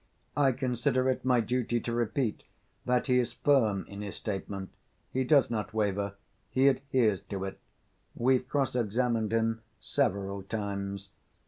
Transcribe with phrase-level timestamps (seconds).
[0.35, 2.41] "I consider it my duty to repeat
[2.85, 4.71] that he is firm in his statement.
[5.13, 6.15] He does not waver.
[6.49, 7.59] He adheres to it.
[8.15, 11.11] We've cross‐examined him several times."